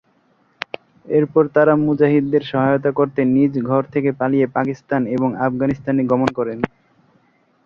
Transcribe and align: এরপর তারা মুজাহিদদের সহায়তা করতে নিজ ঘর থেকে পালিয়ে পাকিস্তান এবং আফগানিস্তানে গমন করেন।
এরপর 1.05 1.43
তারা 1.55 1.73
মুজাহিদদের 1.83 2.43
সহায়তা 2.51 2.91
করতে 2.99 3.21
নিজ 3.35 3.53
ঘর 3.69 3.83
থেকে 3.93 4.09
পালিয়ে 4.19 4.47
পাকিস্তান 4.55 5.01
এবং 5.15 5.29
আফগানিস্তানে 5.47 6.01
গমন 6.11 6.29
করেন। 6.37 6.57